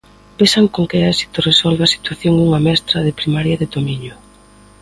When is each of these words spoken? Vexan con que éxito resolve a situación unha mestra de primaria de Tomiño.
Vexan 0.39 0.65
con 0.73 0.83
que 0.89 0.97
éxito 1.13 1.37
resolve 1.49 1.83
a 1.85 1.93
situación 1.95 2.33
unha 2.45 2.59
mestra 2.67 2.99
de 3.05 3.15
primaria 3.19 3.59
de 3.61 3.69
Tomiño. 3.75 4.13